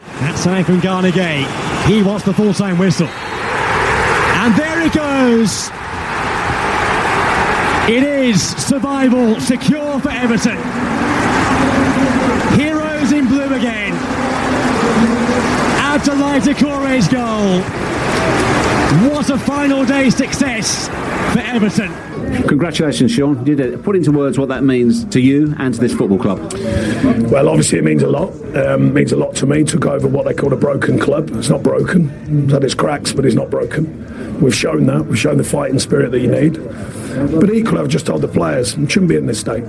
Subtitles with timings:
[0.00, 1.44] That's side from Garnegay.
[1.86, 3.06] He wants the full time whistle.
[3.06, 5.70] And there it goes.
[7.88, 10.56] It is survival secure for Everton.
[12.58, 13.94] Heroes in blue again.
[15.78, 17.60] Abdoulaye Doucouré's goal.
[19.10, 20.88] What a final day success
[21.36, 22.42] for Everton.
[22.48, 23.44] Congratulations, Sean.
[23.46, 23.82] You did it.
[23.82, 26.38] Put into words what that means to you and to this football club.
[27.30, 28.32] Well, obviously, it means a lot.
[28.56, 29.62] Um, means a lot to me.
[29.64, 31.30] Took over what they call a broken club.
[31.34, 32.10] It's not broken.
[32.44, 34.40] It's had its cracks, but it's not broken.
[34.40, 35.06] We've shown that.
[35.06, 36.54] We've shown the fighting spirit that you need.
[37.38, 39.64] But equally, I've just told the players, and shouldn't be in this state.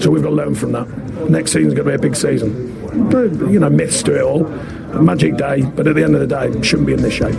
[0.00, 0.88] So we've got to learn from that.
[1.28, 2.76] Next season's going to be a big season.
[3.10, 4.46] But, you know, myths to it all.
[4.46, 7.36] A magic day, but at the end of the day, shouldn't be in this shape.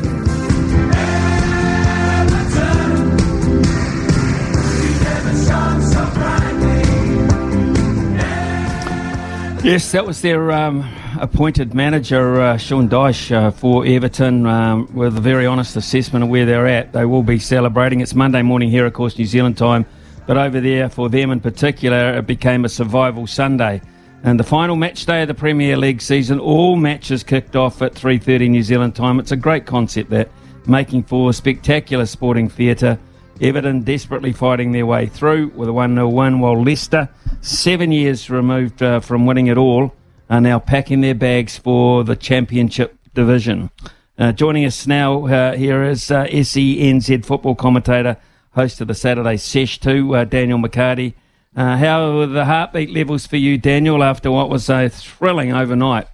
[9.64, 15.16] Yes, that was their um, appointed manager, uh, Sean Dyche, uh, for Everton, um, with
[15.16, 16.94] a very honest assessment of where they're at.
[16.94, 18.02] They will be celebrating.
[18.02, 19.86] It's Monday morning here, of course, New Zealand time,
[20.26, 23.84] but over there, for them in particular, it became a survival Sunday.
[24.24, 27.94] And the final match day of the Premier League season, all matches kicked off at
[27.94, 29.20] 3.30 New Zealand time.
[29.20, 30.32] It's a great concept, that,
[30.66, 32.98] making for spectacular sporting theatre.
[33.42, 37.10] Everton desperately fighting their way through with a 1 0 1, while Leicester,
[37.42, 39.96] seven years removed uh, from winning it all,
[40.30, 43.72] are now packing their bags for the Championship division.
[44.16, 48.16] Uh, joining us now uh, here is uh, SENZ football commentator,
[48.52, 51.16] host of the Saturday Sesh 2, uh, Daniel McHardy.
[51.56, 56.08] Uh, how are the heartbeat levels for you, Daniel, after what was a thrilling overnight?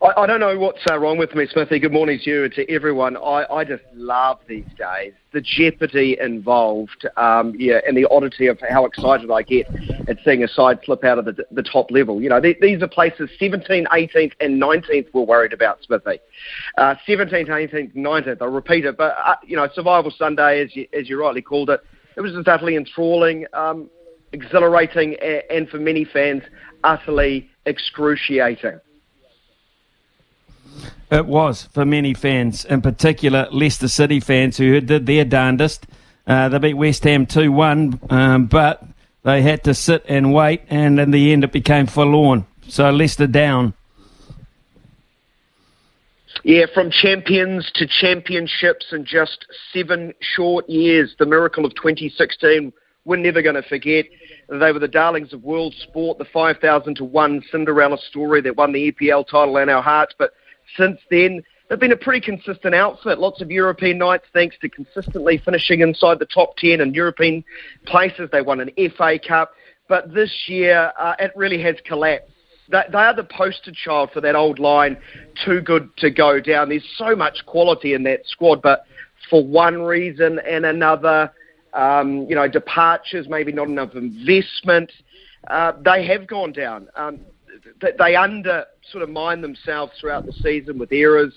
[0.00, 1.78] I, I don't know what's uh, wrong with me, Smithy.
[1.80, 3.16] Good morning to you and to everyone.
[3.16, 5.12] I, I just love these days.
[5.32, 9.66] The jeopardy involved, um, yeah, and the oddity of how excited I get
[10.08, 12.22] at seeing a side flip out of the, the top level.
[12.22, 16.20] You know, they, these are places 17th, 18th, and 19th we're worried about, Smithy.
[16.76, 18.96] Uh, 17th, 18th, 19th, I'll repeat it.
[18.96, 21.80] But, uh, you know, Survival Sunday, as you, as you rightly called it,
[22.16, 23.90] it was just utterly enthralling, um,
[24.32, 25.16] exhilarating,
[25.50, 26.42] and for many fans,
[26.84, 28.80] utterly excruciating.
[31.10, 35.86] It was for many fans, in particular Leicester City fans who did their darndest.
[36.26, 38.84] Uh, they beat West Ham 2 1, um, but
[39.22, 42.46] they had to sit and wait, and in the end it became forlorn.
[42.68, 43.72] So Leicester down.
[46.44, 51.14] Yeah, from champions to championships in just seven short years.
[51.18, 52.72] The miracle of 2016,
[53.06, 54.04] we're never going to forget.
[54.48, 58.72] They were the darlings of world sport, the 5,000 to 1 Cinderella story that won
[58.72, 60.14] the EPL title in our hearts.
[60.18, 60.32] But
[60.76, 63.18] since then, they've been a pretty consistent outfit.
[63.18, 67.44] Lots of European nights thanks to consistently finishing inside the top 10 in European
[67.86, 68.28] places.
[68.30, 69.52] They won an FA Cup.
[69.88, 72.30] But this year, uh, it really has collapsed.
[72.70, 74.98] They, they are the poster child for that old line,
[75.44, 76.68] too good to go down.
[76.68, 78.84] There's so much quality in that squad, but
[79.30, 81.32] for one reason and another,
[81.72, 84.92] um, you know, departures, maybe not enough investment,
[85.48, 86.88] uh, they have gone down.
[86.94, 87.20] Um,
[87.98, 91.34] they under sort of mind themselves throughout the season with errors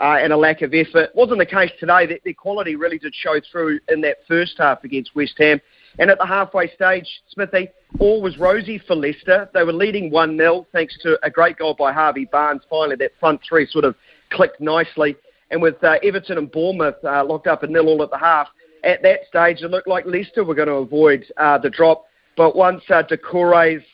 [0.00, 1.10] uh, and a lack of effort.
[1.14, 2.06] Wasn't the case today.
[2.06, 5.60] Their quality really did show through in that first half against West Ham.
[5.98, 7.68] And at the halfway stage, Smithy,
[7.98, 9.50] all was rosy for Leicester.
[9.52, 12.62] They were leading 1 0 thanks to a great goal by Harvey Barnes.
[12.70, 13.94] Finally, that front three sort of
[14.30, 15.16] clicked nicely.
[15.50, 18.48] And with uh, Everton and Bournemouth uh, locked up at nil all at the half,
[18.84, 22.04] at that stage, it looked like Leicester were going to avoid uh, the drop.
[22.36, 23.84] But once uh, Doucouré's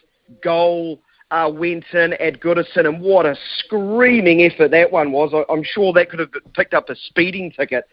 [0.42, 1.00] goal
[1.30, 5.32] uh, in at Goodison, and what a screaming effort that one was.
[5.34, 7.84] I, am sure that could have picked up a speeding ticket.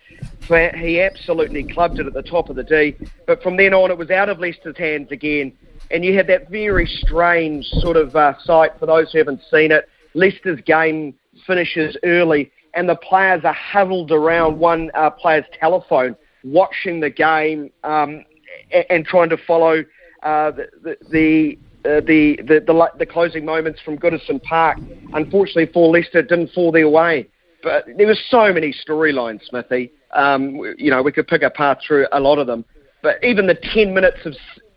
[0.48, 2.96] He absolutely clubbed it at the top of the D.
[3.26, 5.54] But from then on, it was out of Leicester's hands again.
[5.90, 9.72] And you had that very strange sort of uh, sight for those who haven't seen
[9.72, 9.90] it.
[10.14, 11.16] Leicester's game
[11.48, 17.72] finishes early, and the players are huddled around one uh, player's telephone, watching the game
[17.84, 18.24] um,
[18.72, 19.84] and, and, trying to follow
[20.22, 24.78] uh, the, the, the uh, the, the, the, the closing moments from Goodison Park.
[25.14, 27.28] Unfortunately for Leicester, didn't fall their way.
[27.62, 29.92] But there were so many storylines, Smithy.
[30.14, 32.66] Um, you know, we could pick apart through a lot of them.
[33.02, 34.34] But even the 10 minutes of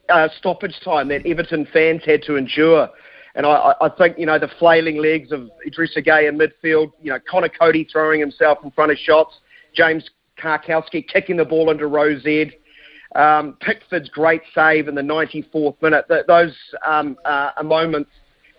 [0.09, 2.89] uh, stoppage time that Everton fans had to endure
[3.35, 7.11] And I, I think, you know, the flailing legs of Idrissa Gueye in midfield, you
[7.13, 9.35] know, Conor Coady throwing himself in front of shots,
[9.75, 10.09] James
[10.43, 12.53] Tarkowski kicking the ball into row Z,
[13.17, 16.05] um, Pickford's great save in the 94th minute.
[16.09, 16.55] Th- those
[16.87, 18.11] um, uh, are moments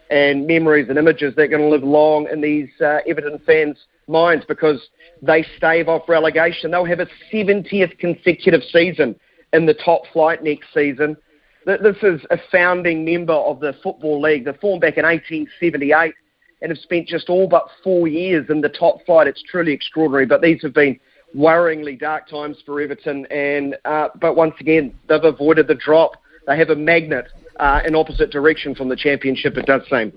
[0.09, 3.77] and memories and images that are going to live long in these uh, Everton fans'
[4.07, 4.89] minds because
[5.21, 6.71] they stave off relegation.
[6.71, 9.15] They'll have a 70th consecutive season
[9.53, 11.17] in the top flight next season.
[11.65, 14.45] This is a founding member of the Football League.
[14.45, 16.13] They formed back in 1878
[16.61, 19.27] and have spent just all but four years in the top flight.
[19.27, 20.25] It's truly extraordinary.
[20.25, 20.97] But these have been
[21.37, 23.25] worryingly dark times for Everton.
[23.27, 26.17] And uh, but once again, they've avoided the drop.
[26.47, 29.57] They have a magnet uh, in opposite direction from the championship.
[29.57, 30.13] It does seem.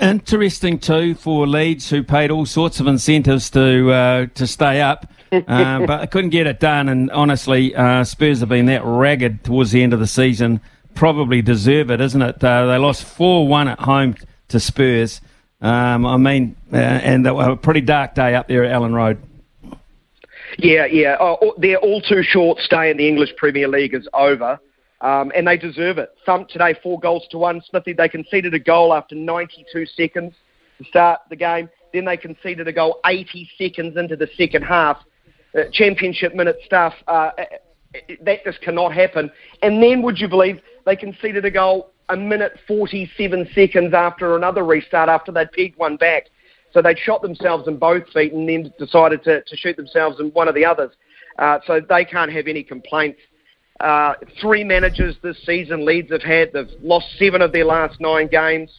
[0.00, 5.06] Interesting too for Leeds, who paid all sorts of incentives to uh, to stay up,
[5.30, 5.40] uh,
[5.86, 6.88] but couldn't get it done.
[6.88, 10.60] And honestly, uh, Spurs have been that ragged towards the end of the season.
[10.94, 12.42] Probably deserve it, isn't it?
[12.42, 14.16] Uh, they lost four one at home
[14.48, 15.20] to Spurs.
[15.60, 18.94] Um, I mean, uh, and they were a pretty dark day up there at Elland
[18.94, 19.18] Road.
[20.58, 21.16] Yeah, yeah.
[21.20, 24.58] Oh, their all too short stay in the English Premier League is over,
[25.00, 26.10] um, and they deserve it.
[26.26, 27.60] Thumped today, four goals to one.
[27.68, 30.34] Smithy, they conceded a goal after 92 seconds
[30.78, 31.68] to start the game.
[31.92, 34.98] Then they conceded a goal 80 seconds into the second half.
[35.52, 36.94] Uh, championship minute stuff.
[37.08, 37.44] Uh, uh
[38.22, 39.30] that just cannot happen.
[39.62, 44.64] And then, would you believe, they conceded a goal a minute 47 seconds after another
[44.64, 46.24] restart after they'd pegged one back.
[46.72, 50.28] So they'd shot themselves in both feet and then decided to, to shoot themselves in
[50.28, 50.92] one of the others.
[51.38, 53.20] Uh, so they can't have any complaints.
[53.80, 56.52] Uh, three managers this season Leeds have had.
[56.52, 58.70] They've lost seven of their last nine games.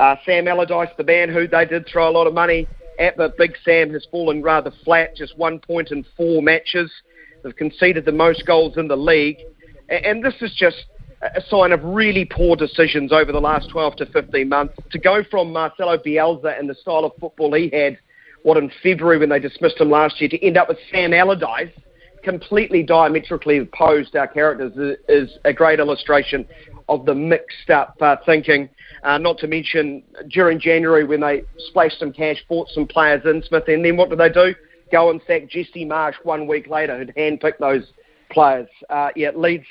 [0.00, 2.66] Uh, Sam Allardyce, the man who they did throw a lot of money
[2.98, 6.90] at, but Big Sam has fallen rather flat, just one point in four matches.
[7.42, 9.38] They've conceded the most goals in the league.
[9.88, 10.84] And, and this is just
[11.22, 14.74] a sign of really poor decisions over the last 12 to 15 months.
[14.90, 17.98] To go from Marcelo Bielsa and the style of football he had,
[18.42, 21.72] what in February when they dismissed him last year, to end up with Sam Allardyce,
[22.22, 26.46] completely diametrically opposed our characters, is, a great illustration
[26.88, 28.68] of the mixed up uh, thinking.
[29.02, 33.42] Uh, not to mention during January when they splashed some cash, bought some players in
[33.42, 34.54] Smith, and then what did they do?
[34.90, 37.92] Go and sack Jesse Marsch one week later, who'd handpicked those
[38.30, 38.68] players.
[38.88, 39.66] Uh, yeah, Leeds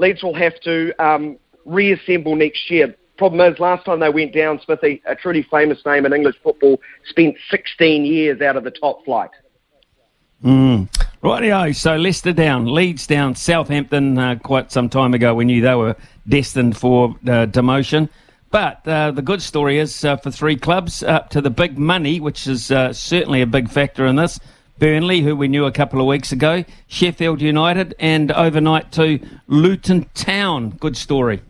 [0.00, 1.36] Leeds will have to um,
[1.66, 2.96] reassemble next year.
[3.18, 6.80] Problem is, last time they went down, Smithy, a truly famous name in English football,
[7.04, 9.28] spent 16 years out of the top flight.
[10.42, 10.88] Mm.
[11.22, 15.74] Rightio, so Leicester down, Leeds down, Southampton uh, quite some time ago we knew they
[15.74, 15.94] were
[16.26, 18.08] destined for uh, demotion.
[18.50, 22.20] But uh, the good story is uh, for three clubs up to the big money,
[22.20, 24.40] which is uh, certainly a big factor in this.
[24.80, 30.06] Burnley, who we knew a couple of weeks ago, Sheffield United, and overnight to Luton
[30.14, 30.70] Town.
[30.70, 31.42] Good story.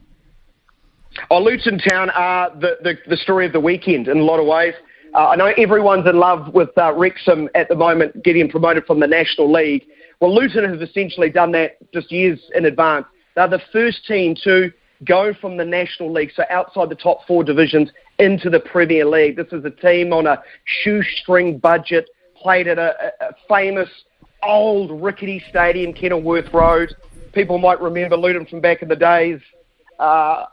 [1.31, 4.47] Oh, Luton Town are the, the, the story of the weekend in a lot of
[4.47, 4.75] ways.
[5.15, 8.99] Uh, I know everyone's in love with uh, Wrexham at the moment getting promoted from
[8.99, 9.87] the National League.
[10.21, 13.07] Well, Luton have essentially done that just years in advance.
[13.37, 14.73] They're the first team to
[15.05, 19.37] go from the National League, so outside the top four divisions, into the Premier League.
[19.37, 22.09] This is a team on a shoestring budget
[22.41, 23.89] played at a, a famous
[24.43, 26.95] old rickety stadium, Kenilworth Road.
[27.33, 29.41] People might remember Luton from back in the days,
[29.99, 30.45] uh,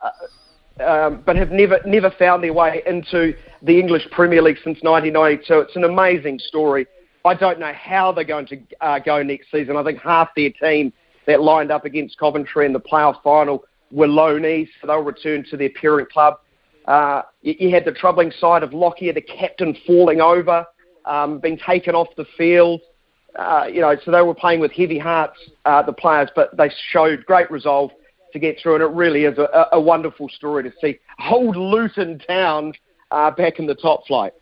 [0.86, 5.60] um, but have never never found their way into the English Premier League since 1992.
[5.62, 6.86] It's an amazing story.
[7.26, 9.76] I don't know how they're going to uh, go next season.
[9.76, 10.94] I think half their team
[11.26, 15.58] that lined up against Coventry in the playoff final were loanees, so they'll return to
[15.58, 16.36] their parent club.
[16.86, 20.66] Uh, you, you had the troubling side of Lockyer, the captain, falling over
[21.08, 22.82] um, being taken off the field.
[23.36, 26.72] Uh, you know, so they were playing with heavy hearts, uh, the players, but they
[26.92, 27.92] showed great resolve
[28.34, 31.00] to get through, and it really is a, a wonderful story to see.
[31.20, 32.74] Hold Luton Town
[33.12, 34.34] uh, back in the top flight.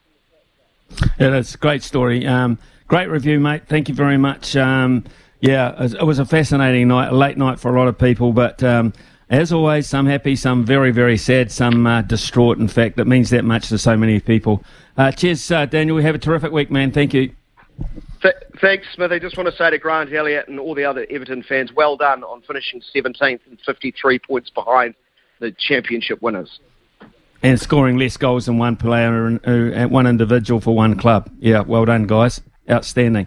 [1.20, 2.26] Yeah, that's a great story.
[2.26, 2.58] Um,
[2.88, 3.64] great review, mate.
[3.68, 4.56] Thank you very much.
[4.56, 5.04] Um,
[5.42, 8.64] yeah, it was a fascinating night, a late night for a lot of people, but
[8.64, 8.94] um,
[9.30, 12.58] as always, some happy, some very, very sad, some uh, distraught.
[12.60, 14.64] In fact, it means that much to so many people.
[14.98, 15.96] Uh, cheers, uh, Daniel.
[15.96, 16.92] We have a terrific week, man.
[16.92, 17.34] Thank you.
[18.22, 19.12] Th- thanks, Smith.
[19.12, 21.98] I just want to say to Grant Elliott and all the other Everton fans, well
[21.98, 24.96] done on finishing 17th and 53 points behind
[25.40, 26.60] the championship winners.
[27.44, 31.30] And scoring less goals than one player and uh, one individual for one club.
[31.40, 32.42] Yeah, well done, guys.
[32.70, 33.24] Outstanding.